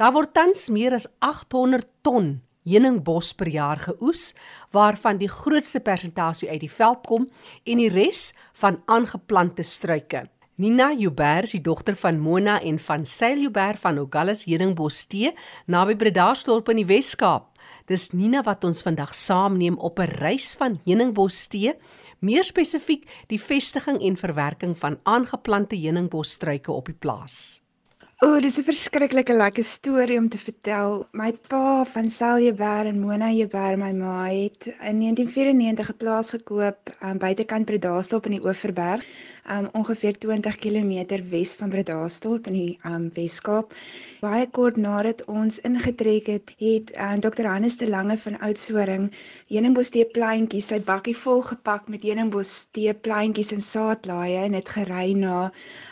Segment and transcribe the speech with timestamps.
[0.00, 4.30] Daar word tans meer as 800 ton heuningbos per jaar geoes,
[4.72, 7.26] waarvan die grootste persentasie uit die veld kom
[7.68, 8.30] en die res
[8.62, 10.28] van aangeplante struike.
[10.62, 15.32] Nina Joubert, die dogter van Mona en van Sail Joubert van Ogallas Heuningbos Tee,
[15.66, 17.50] naby Bredasdorp in die Wes-Kaap.
[17.88, 21.74] Dis Nina wat ons vandag saamneem op 'n reis van heuningbos tee,
[22.20, 27.61] meer spesifiek die vestiging en verwerking van aangeplante heuningbosstruike op die plaas.
[28.22, 30.92] O, oh, dis 'n verskriklike lekker storie om te vertel.
[31.20, 36.92] My pa van Seljeberg en Mona Jeberg, my ma het in 1994 'n plaas gekoop
[37.02, 39.02] um, buitekant Bredasdorp in die Oeverberg,
[39.50, 43.74] um, ongeveer 20 km wes van Bredasdorp in die um, Weskaap.
[44.22, 47.46] Baie kort nadat ons ingetrek het, het um, Dr.
[47.50, 49.10] Hannes de Lange van Oudtshoorn
[49.48, 54.68] heuningbos tee pleintjies, sy bakkie vol gepak met heuningbos tee pleintjies en saadlaaie en het
[54.76, 55.48] gery na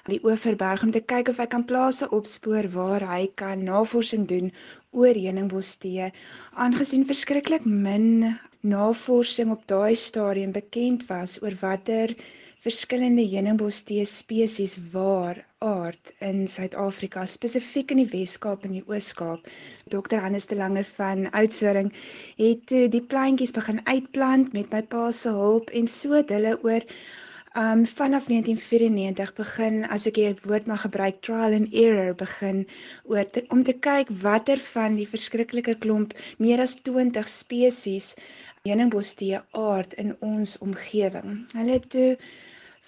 [0.06, 4.52] die Oeverberg om te kyk of hy kan plase opspoor waar hy kan navorsing doen
[4.90, 6.10] oor heuningbostee.
[6.54, 12.14] Aangesien verskriklik min navorsing op daai stadium bekend was oor watter
[12.60, 19.48] verskillende heuningbostee spesies waar aard in Suid-Afrika, spesifiek in die Wes-Kaap en die Oos-Kaap.
[19.94, 20.20] Dr.
[20.20, 21.88] Hannes de Lange van Oudtshoorn
[22.36, 26.84] het die plantjies begin uitplant met my pa se hulp en so het hulle oor
[27.58, 32.60] Um vanaf 1994 begin as ek die woord mag gebruik trial and error begin
[33.10, 38.12] oor te, om te kyk watter van die verskriklike klomp meer as 20 spesies
[38.68, 41.36] heuningbostee aard in ons omgewing.
[41.56, 42.08] Hulle het toe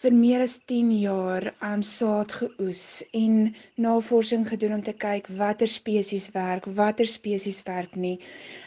[0.01, 2.83] vir meer as 10 jaar aan um, saad geoes
[3.17, 8.19] en navorsing gedoen om te kyk watter spesies werk, watter spesies werk nie.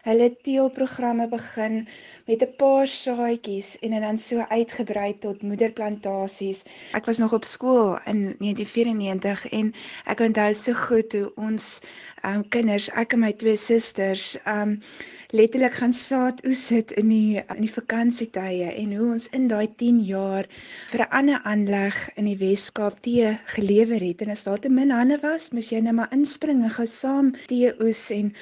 [0.05, 1.79] Hulle teelprogramme begin
[2.25, 6.65] met 'n paar saadjies en dan so uitgebrei tot moederplantasies.
[6.93, 9.73] Ek was nog op skool in 1994 en
[10.05, 11.81] ek onthou so goed hoe ons
[12.25, 14.81] um, kinders, ek en my twee susters, um
[15.29, 19.67] letterlik gaan saad oes sit in die in die vakansietye en hoe ons in daai
[19.81, 20.45] 10 jaar
[20.91, 24.21] vir 'n ander aanleg in die Wes-Kaap tee gelewer het.
[24.21, 27.33] En as daar te min hande was, moes jy net maar inspring en gou saam
[27.47, 28.33] tee oes en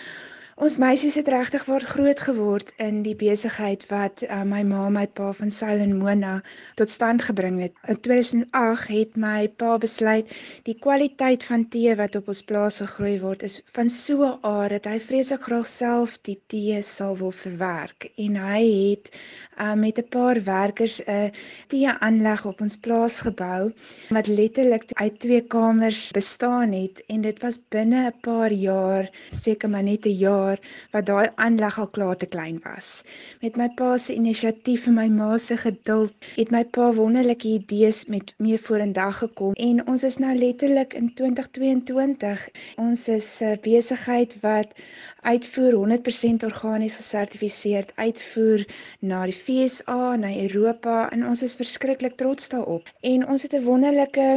[0.62, 5.08] Ons meisies het regtig word groot geword in die besigheid wat uh, my ma, my
[5.10, 6.36] pa van Sail en Mona
[6.78, 7.74] tot stand gebring het.
[7.90, 10.30] In 2008 het my pa besluit
[10.68, 14.76] die kwaliteit van tee wat op ons plaas gegroei word is van so 'n aard
[14.78, 18.62] dat hy vreeslik graag self die tee sal wil verwerk en hy
[18.94, 19.10] het
[19.58, 21.34] uh, met 'n paar werkers 'n
[21.68, 23.74] tee aanleg op ons plaas gebou
[24.10, 29.70] wat letterlik uit twee kamers bestaan het en dit was binne 'n paar jaar seker
[29.70, 30.60] maar net 'n jaar jaar
[30.92, 33.04] wat daai aanleg al klaar te klein was.
[33.42, 38.06] Met my pa se inisiatief en my ma se geduld het my pa wonderlike idees
[38.06, 42.48] met mee vorendag gekom en ons is nou letterlik in 2022.
[42.78, 44.74] Ons is 'n besigheid wat
[45.22, 48.66] uitvoer 100% organies gesertifiseerd uitvoer
[49.00, 52.90] na die FSA, na Europa en ons is verskriklik trots daarop.
[53.02, 54.28] En ons het 'n wonderlike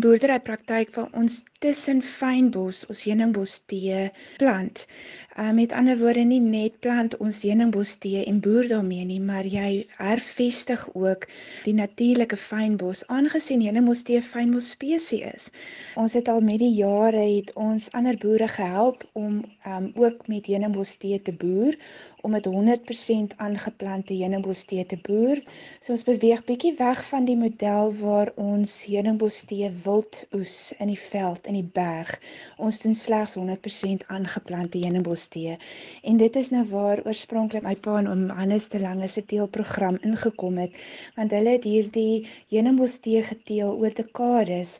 [0.00, 4.08] boerderypraktyk waar ons tussen fynbos, ons heuningbos tee
[4.40, 4.84] plant.
[5.32, 9.46] Uh, met ander woorde nie net plant ons heuningbos tee en boer daarmee nie, maar
[9.48, 11.28] jy hervestig ook
[11.64, 15.48] die natuurlike fynbos aangesien heuningbos tee fynbos spesies is.
[15.96, 20.50] Ons het al met die jare het ons ander boere gehelp om um, ook met
[20.50, 21.78] heuningbos tee te boer
[22.22, 25.40] om met 100% aangeplante heuningbos tee te boer.
[25.80, 30.92] So ons beweeg bietjie weg van die model waar ons heuningbos tee wild oes in
[30.92, 32.14] die veld in die berg.
[32.56, 35.58] Ons doen slegs 100% aangeplante heuningbos tee.
[36.02, 40.00] En dit is nou waar oorspronklik my pa en oom Hannes te lange se teelprogram
[40.02, 40.76] ingekom het,
[41.18, 42.24] want hulle het hierdie
[42.54, 44.78] heuningbos tee geteel oor dekades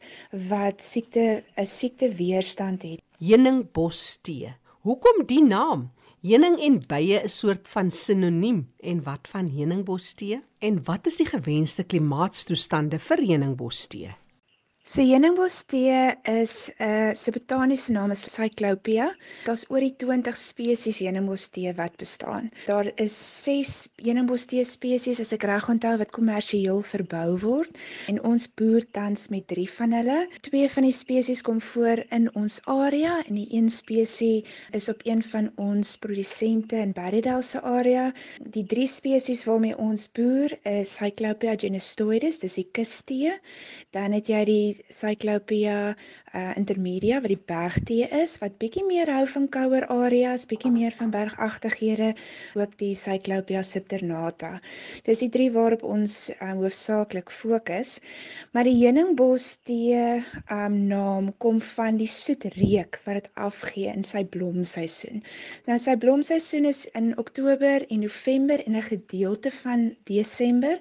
[0.48, 3.00] wat siekte 'n siekte weerstand het.
[3.20, 4.56] Heuningbos tee.
[4.82, 5.90] Hoekom die naam?
[6.22, 10.40] Heuning en bye is soort van sinoniem en wat van heuningbostee?
[10.58, 14.21] En wat is die gewenste klimaatstoestande vir heuningbostee?
[14.84, 19.14] So heuningbostee is 'n uh, se botaniese naam is Cyclopia.
[19.44, 22.50] Daar's oor die 20 spesies heuningbostee wat bestaan.
[22.66, 23.14] Daar is
[23.44, 27.78] 6 heuningbostee spesies as ek reg onthou wat kommersieel verbou word
[28.10, 30.18] en ons boer tans met 3 van hulle.
[30.40, 34.42] Twee van die spesies kom voor in ons area en die een spesies
[34.72, 38.10] is op een van ons produsente in Berrydale se area.
[38.58, 43.38] Die drie spesies waarmee ons boer is Cyclopia genestoides, dis die kustee.
[43.94, 45.94] Dan het jy die die Cyclopia
[46.32, 50.94] uh intermedia wat die bergtee is wat bietjie meer hou van kouer areas, bietjie meer
[50.96, 52.14] van bergagtighede,
[52.56, 54.54] ook die Cyclopia subternata.
[55.04, 57.98] Dis die drie waarop ons um, hoofsaaklik fokus.
[58.56, 64.06] Maar die heuningbos tee um naam kom van die soet reuk wat dit afgee in
[64.06, 65.20] sy blomseisoen.
[65.68, 70.80] Nou sy blomseisoen is in Oktober en November en 'n gedeelte van Desember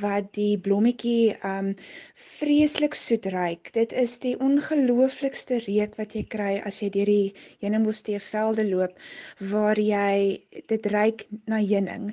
[0.00, 1.74] wat die blommetjie um
[2.14, 3.72] vreeslik soet ruik.
[3.72, 7.34] Dit is die ongelooflikste reuk wat jy kry as jy deur die
[7.64, 8.98] heuningbostee velde loop
[9.50, 12.10] waar jy dit ruik na heuning.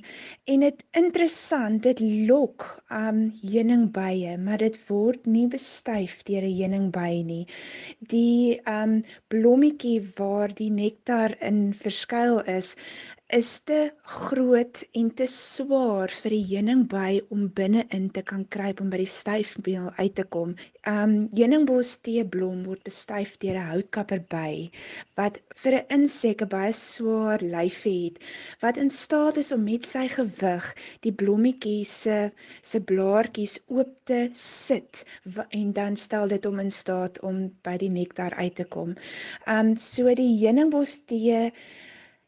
[0.48, 7.24] En dit interessant, dit lok um heuningbye, maar dit word nie bestuif deur 'n heuningby
[7.26, 7.46] nie.
[8.00, 12.76] Die um blommetjie waar die nektar in verskuil is,
[13.32, 18.90] is te groot en te swaar vir die heuningby om binne-in te kan kruip om
[18.92, 20.52] by die styfmeel uit te kom.
[20.90, 24.70] Um heuningbos teeblom word bestuif deur 'n houtkapperby
[25.18, 28.18] wat vir 'n insek 'n baie swaar lyfie het
[28.62, 30.66] wat in staat is om met sy gewig
[31.02, 32.32] die blommetjie se
[32.62, 35.06] se blaartjies oop te sit
[35.50, 38.96] en dan stel dit hom in staat om by die nektar uit te kom.
[39.48, 41.54] Um so die heuningbos tee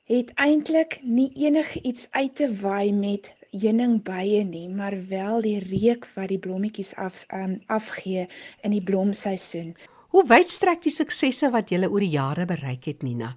[0.06, 6.30] het eintlik nie enigiets uit te waai met heuningbye nie, maar wel die reuk wat
[6.30, 8.28] die blommetjies af um, afgee
[8.62, 9.74] in die blomseisoen.
[10.14, 13.36] Hoe wyd strek die suksesse wat jy oor die jare bereik het, Nina?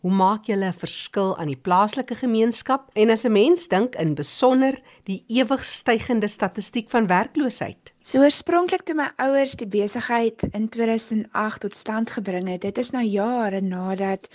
[0.00, 4.14] Hoe maak jy 'n verskil aan die plaaslike gemeenskap en as 'n mens dink in
[4.14, 7.92] besonder die ewig stygende statistiek van werkloosheid?
[8.00, 12.92] So oorspronklik toe my ouers die besigheid in 2008 tot stand gebring het, dit is
[12.94, 14.28] nou jare nadat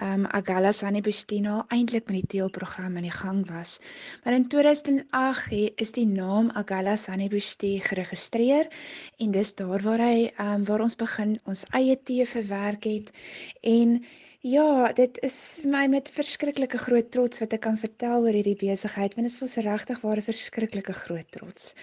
[0.00, 3.78] um Agala Sanibustino eintlik met die teelprogram aan die gang was.
[4.24, 8.70] Maar in 2008 he, is die naam Agala Sanibusti geregistreer
[9.18, 13.12] en dis daar waar hy um waar ons begin ons eie tee verwerk het
[13.60, 14.00] en
[14.40, 18.56] Ja, dit is vir my met verskriklike groot trots wat ek kan vertel oor hierdie
[18.56, 21.74] besigheid, want dit is vir ons regtig waar 'n verskriklike groot trots.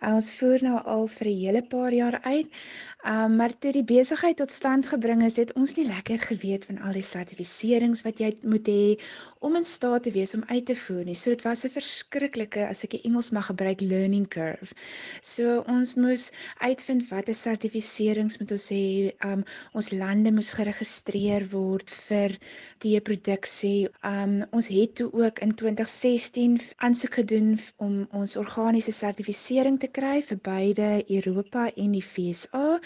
[0.00, 2.48] Uh, ons voer nou al vir 'n hele paar jaar uit.
[3.04, 6.78] Um maar toe die besigheid tot stand gebring is, het ons nie lekker geweet van
[6.82, 8.98] al die sertifiserings wat jy moet hê
[9.38, 11.14] om in staat te wees om uit te voer nie.
[11.14, 14.74] So dit was 'n verskriklike, as ek die Engels mag gebruik, learning curve.
[15.22, 19.12] So ons moes uitvind watter sertifiserings moet ons hê.
[19.24, 19.44] Um
[19.74, 22.34] ons lande moes geregistreer word vir
[22.82, 23.88] die produksie.
[24.06, 30.22] Um ons het toe ook in 2016 aansoek gedoen om ons organiese sertifisering te kry
[30.22, 32.78] vir beide Europa en die FSA.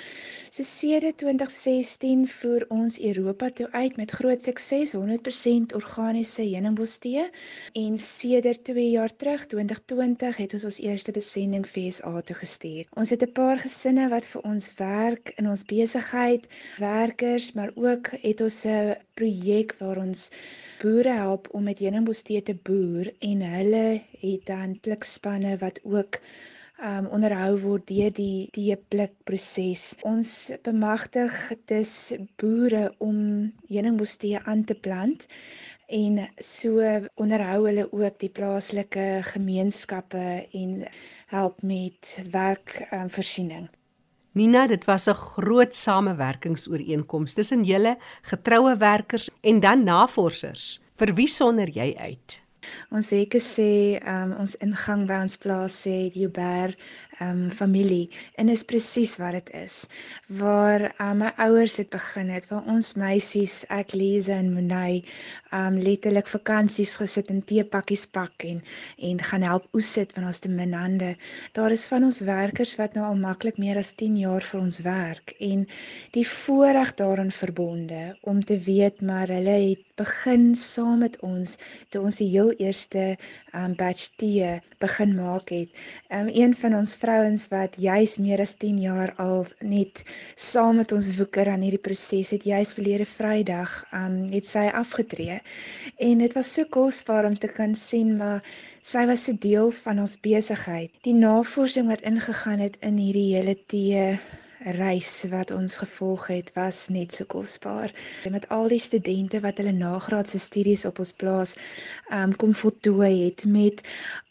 [0.50, 7.28] So sedert 2016 voer ons Europa toe uit met groot sukses 100% organiese heuningbostee
[7.72, 12.88] en sedert 2 jaar terug 2020 het ons ons eerste besending FSA toe gestuur.
[12.96, 16.46] Ons het 'n paar gesinne wat vir ons werk in ons besigheid,
[16.78, 20.28] werkers, maar ook het ons 'n projek waar ons
[20.82, 23.84] boere help om met heuningbostee te boer en hulle
[24.22, 26.20] het dan plikspanne wat ook
[26.82, 29.84] um onderhou word deur die teepluk proses.
[30.02, 31.36] Ons bemagtig
[31.70, 31.92] dus
[32.42, 33.18] boere om
[33.68, 35.28] heuningbostee aan te plant
[35.92, 36.80] en so
[37.20, 40.24] onderhou hulle ook die plaaslike gemeenskappe
[40.62, 40.74] en
[41.34, 43.68] help met werkvoorsiening.
[43.68, 43.81] Um,
[44.32, 50.80] Nina, dit was 'n groot samewerkingsooreenkoms tussen julle getroue werkers en dan navorsers.
[50.96, 52.42] Vir wie sonder jy uit?
[52.90, 56.78] Ons sê gesê um, ons ingang by ons plaas sê Joubert
[57.22, 58.10] um familie
[58.40, 59.86] en is presies wat dit is.
[60.26, 65.02] Waar um, my ouers het begin het, waar ons meisies, ek Lise en Monay,
[65.52, 68.62] um letterlik vakansies gesit en teepakkies pak en
[69.10, 71.14] en gaan help oes sit van ons te min hande.
[71.52, 74.80] Daar is van ons werkers wat nou al maklik meer as 10 jaar vir ons
[74.86, 75.66] werk en
[76.16, 81.56] die voorreg daarin verbonde om te weet maar hulle het begin saam met ons
[81.92, 83.16] toe ons die heel eerste
[83.52, 84.48] um batch tee
[84.80, 85.70] begin maak het.
[86.08, 90.92] Um een van ons vrouens wat juis meer as 10 jaar al net saam met
[90.96, 95.40] ons woeker aan hierdie proses het juis verlede Vrydag um het sy afgetree
[95.98, 98.40] en dit was so kosbaar om te kan sien maar
[98.80, 103.56] sy was 'n deel van ons besigheid die navorsing wat ingegaan het in hierdie hele
[103.66, 104.18] tee
[104.64, 107.92] reis wat ons gevolg het was net so kosbaar.
[108.30, 111.54] Met al die studente wat hulle nagraadse studies op ons plaas
[112.10, 113.82] um kom voltooi het met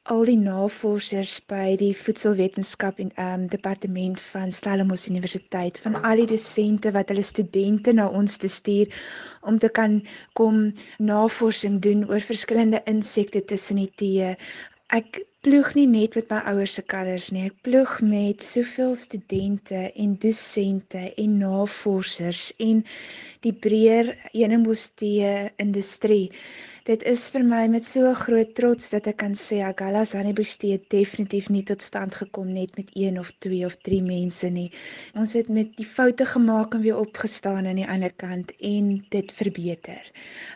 [0.09, 6.29] al die navorsers by die voedselwetenskap en um departement van Stellenbosch Universiteit van al die
[6.33, 8.89] dosente wat hulle studente na ons te stuur
[9.41, 10.01] om te kan
[10.33, 14.35] kom navorsing doen oor verskillende insekte tussen die tee.
[14.91, 17.45] Ek ploeg nie net met my ouers se kinders nie.
[17.48, 22.81] Ek ploeg met soveel studente en dosente en navorsers en
[23.45, 25.31] die breër Enemostee
[25.63, 26.27] industrie.
[26.81, 30.88] Dit is vir my met so groot trots dat ek kan sê Agallas Honeybush het
[30.89, 34.71] definitief nie tot stand gekom net met 1 of 2 of 3 mense nie.
[35.13, 39.29] Ons het met die foute gemaak en weer opgestaan aan die ander kant en dit
[39.31, 40.07] verbeter.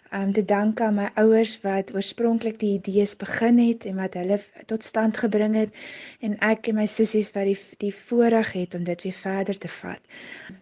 [0.10, 4.39] Um te dank aan my ouers wat oorspronklik die idees begin het en wat hulle
[4.65, 5.77] tot stand gebring het
[6.25, 9.70] en ek en my sissies wat die die voorreg het om dit weer verder te
[9.70, 10.01] vat.